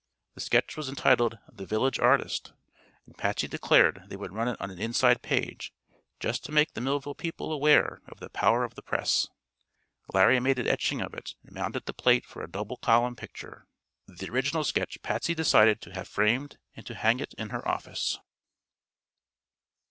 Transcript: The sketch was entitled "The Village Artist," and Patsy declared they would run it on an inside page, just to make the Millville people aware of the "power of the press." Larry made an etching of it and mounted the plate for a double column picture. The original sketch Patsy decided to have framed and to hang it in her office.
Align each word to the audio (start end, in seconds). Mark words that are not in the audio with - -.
The 0.33 0.41
sketch 0.41 0.75
was 0.77 0.89
entitled 0.89 1.37
"The 1.47 1.63
Village 1.67 1.99
Artist," 1.99 2.53
and 3.05 3.15
Patsy 3.15 3.47
declared 3.47 4.05
they 4.07 4.15
would 4.15 4.33
run 4.33 4.47
it 4.47 4.59
on 4.59 4.71
an 4.71 4.79
inside 4.79 5.21
page, 5.21 5.71
just 6.19 6.43
to 6.45 6.51
make 6.51 6.73
the 6.73 6.81
Millville 6.81 7.13
people 7.13 7.51
aware 7.51 8.01
of 8.07 8.19
the 8.19 8.31
"power 8.31 8.63
of 8.63 8.73
the 8.73 8.81
press." 8.81 9.27
Larry 10.11 10.39
made 10.39 10.57
an 10.57 10.65
etching 10.65 11.01
of 11.01 11.13
it 11.13 11.35
and 11.43 11.53
mounted 11.53 11.85
the 11.85 11.93
plate 11.93 12.25
for 12.25 12.41
a 12.41 12.49
double 12.49 12.77
column 12.77 13.15
picture. 13.15 13.67
The 14.07 14.31
original 14.31 14.63
sketch 14.63 14.99
Patsy 15.03 15.35
decided 15.35 15.81
to 15.81 15.93
have 15.93 16.07
framed 16.07 16.57
and 16.75 16.83
to 16.87 16.95
hang 16.95 17.19
it 17.19 17.35
in 17.37 17.51
her 17.51 17.67
office. 17.67 18.17